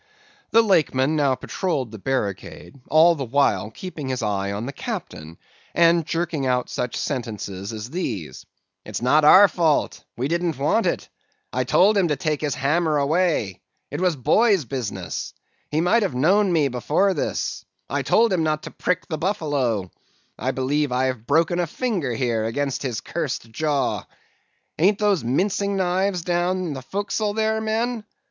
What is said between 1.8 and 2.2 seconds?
the